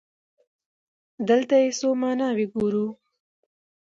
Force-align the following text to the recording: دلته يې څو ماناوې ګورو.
دلته 1.29 1.55
يې 1.63 1.69
څو 1.79 1.89
ماناوې 2.01 2.45
ګورو. 2.53 2.87